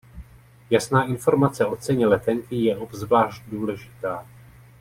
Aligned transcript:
Jasná 0.69 1.03
informace 1.03 1.65
o 1.65 1.75
ceně 1.75 2.07
letenky 2.07 2.55
je 2.55 2.77
obzvlášť 2.77 3.43
důležitá. 3.51 4.25